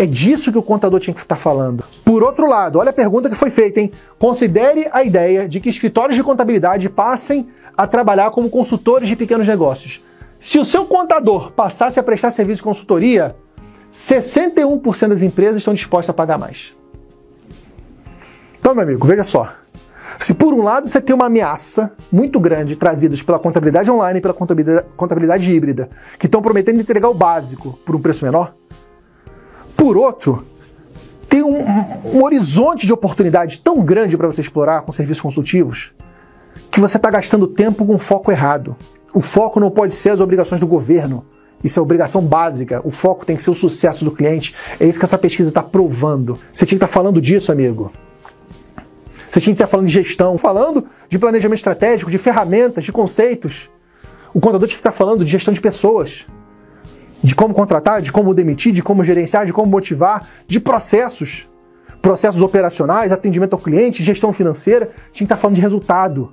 É 0.00 0.06
disso 0.06 0.50
que 0.50 0.56
o 0.56 0.62
contador 0.62 0.98
tinha 0.98 1.12
que 1.12 1.20
estar 1.20 1.36
falando. 1.36 1.84
Por 2.06 2.22
outro 2.22 2.48
lado, 2.48 2.78
olha 2.78 2.88
a 2.88 2.92
pergunta 2.92 3.28
que 3.28 3.34
foi 3.34 3.50
feita, 3.50 3.80
hein? 3.80 3.92
Considere 4.18 4.88
a 4.90 5.04
ideia 5.04 5.46
de 5.46 5.60
que 5.60 5.68
escritórios 5.68 6.16
de 6.16 6.22
contabilidade 6.22 6.88
passem 6.88 7.50
a 7.76 7.86
trabalhar 7.86 8.30
como 8.30 8.48
consultores 8.48 9.10
de 9.10 9.14
pequenos 9.14 9.46
negócios. 9.46 10.02
Se 10.40 10.58
o 10.58 10.64
seu 10.64 10.86
contador 10.86 11.52
passasse 11.52 12.00
a 12.00 12.02
prestar 12.02 12.30
serviço 12.30 12.60
de 12.60 12.62
consultoria, 12.62 13.36
61% 13.92 15.08
das 15.08 15.20
empresas 15.20 15.58
estão 15.58 15.74
dispostas 15.74 16.08
a 16.08 16.14
pagar 16.14 16.38
mais. 16.38 16.74
Então, 18.58 18.74
meu 18.74 18.84
amigo, 18.84 19.06
veja 19.06 19.22
só. 19.22 19.52
Se 20.18 20.32
por 20.32 20.54
um 20.54 20.62
lado 20.62 20.88
você 20.88 20.98
tem 20.98 21.14
uma 21.14 21.26
ameaça 21.26 21.92
muito 22.10 22.40
grande 22.40 22.74
trazida 22.74 23.14
pela 23.22 23.38
contabilidade 23.38 23.90
online 23.90 24.18
e 24.18 24.22
pela 24.22 24.32
contabilidade, 24.32 24.86
contabilidade 24.96 25.54
híbrida, 25.54 25.90
que 26.18 26.24
estão 26.24 26.40
prometendo 26.40 26.80
entregar 26.80 27.10
o 27.10 27.14
básico 27.14 27.78
por 27.84 27.94
um 27.94 28.00
preço 28.00 28.24
menor, 28.24 28.54
por 29.90 29.96
outro, 29.96 30.46
tem 31.28 31.42
um, 31.42 31.64
um 32.14 32.22
horizonte 32.22 32.86
de 32.86 32.92
oportunidade 32.92 33.58
tão 33.58 33.80
grande 33.80 34.16
para 34.16 34.28
você 34.28 34.40
explorar 34.40 34.82
com 34.82 34.92
serviços 34.92 35.20
consultivos 35.20 35.92
que 36.70 36.78
você 36.78 36.96
está 36.96 37.10
gastando 37.10 37.48
tempo 37.48 37.84
com 37.84 37.98
foco 37.98 38.30
errado. 38.30 38.76
O 39.12 39.20
foco 39.20 39.58
não 39.58 39.68
pode 39.68 39.92
ser 39.92 40.10
as 40.10 40.20
obrigações 40.20 40.60
do 40.60 40.66
governo. 40.68 41.26
Isso 41.64 41.80
é 41.80 41.82
obrigação 41.82 42.22
básica. 42.22 42.80
O 42.84 42.92
foco 42.92 43.26
tem 43.26 43.34
que 43.34 43.42
ser 43.42 43.50
o 43.50 43.54
sucesso 43.54 44.04
do 44.04 44.12
cliente. 44.12 44.54
É 44.78 44.86
isso 44.86 44.96
que 44.96 45.04
essa 45.04 45.18
pesquisa 45.18 45.48
está 45.48 45.60
provando. 45.60 46.38
Você 46.54 46.64
tinha 46.64 46.78
que 46.78 46.84
estar 46.84 46.86
tá 46.86 46.92
falando 46.92 47.20
disso, 47.20 47.50
amigo. 47.50 47.90
Você 49.28 49.40
tinha 49.40 49.52
que 49.52 49.60
estar 49.60 49.66
falando 49.66 49.88
de 49.88 49.92
gestão, 49.92 50.38
falando 50.38 50.84
de 51.08 51.18
planejamento 51.18 51.58
estratégico, 51.58 52.12
de 52.12 52.18
ferramentas, 52.18 52.84
de 52.84 52.92
conceitos. 52.92 53.68
O 54.32 54.38
contador 54.38 54.68
tinha 54.68 54.76
que 54.76 54.86
estar 54.86 54.92
falando 54.92 55.24
de 55.24 55.32
gestão 55.32 55.52
de 55.52 55.60
pessoas, 55.60 56.28
de 57.22 57.34
como 57.34 57.54
contratar, 57.54 58.02
de 58.02 58.10
como 58.10 58.34
demitir, 58.34 58.72
de 58.72 58.82
como 58.82 59.04
gerenciar, 59.04 59.46
de 59.46 59.52
como 59.52 59.70
motivar, 59.70 60.26
de 60.48 60.58
processos, 60.58 61.48
processos 62.00 62.42
operacionais, 62.42 63.12
atendimento 63.12 63.54
ao 63.54 63.58
cliente, 63.58 64.02
gestão 64.02 64.32
financeira. 64.32 64.86
Tinha 64.86 65.10
que 65.12 65.24
estar 65.24 65.36
falando 65.36 65.56
de 65.56 65.60
resultado. 65.60 66.32